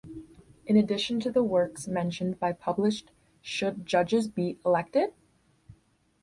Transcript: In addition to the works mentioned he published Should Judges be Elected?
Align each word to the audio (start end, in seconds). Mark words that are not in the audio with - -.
In 0.65 0.77
addition 0.77 1.19
to 1.19 1.31
the 1.31 1.43
works 1.43 1.87
mentioned 1.87 2.37
he 2.43 2.53
published 2.53 3.11
Should 3.43 3.85
Judges 3.85 4.27
be 4.27 4.57
Elected? 4.65 5.13